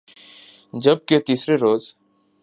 جب 0.73 0.97
کہ 1.07 1.19
تیسرے 1.19 1.55
روز 1.55 1.93